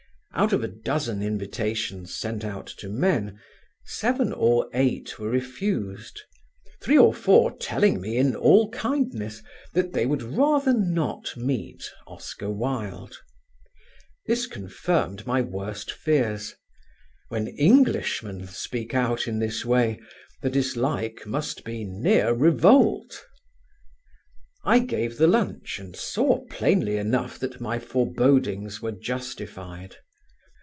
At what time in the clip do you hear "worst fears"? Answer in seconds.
15.41-16.55